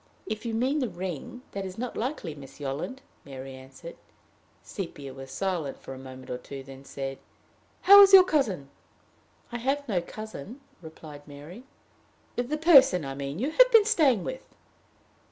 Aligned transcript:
"If 0.25 0.47
you 0.47 0.55
mean 0.55 0.79
the 0.79 0.89
ring, 0.89 1.43
that 1.51 1.63
is 1.63 1.77
not 1.77 1.95
likely, 1.95 2.33
Miss 2.33 2.59
Yolland," 2.59 3.03
Mary 3.23 3.53
answered. 3.53 3.97
Sepia 4.63 5.13
was 5.13 5.29
silent 5.29 5.77
a 5.87 5.91
moment 5.95 6.31
or 6.31 6.39
two, 6.39 6.63
then 6.63 6.83
said: 6.85 7.19
"How 7.81 8.01
is 8.01 8.11
your 8.11 8.23
cousin?" 8.23 8.71
"I 9.51 9.59
have 9.59 9.87
no 9.87 10.01
cousin," 10.01 10.59
replied 10.81 11.27
Mary. 11.27 11.65
"The 12.35 12.57
person, 12.57 13.05
I 13.05 13.13
mean, 13.13 13.37
you 13.37 13.51
have 13.51 13.71
been 13.71 13.85
staying 13.85 14.23
with?" 14.23 14.55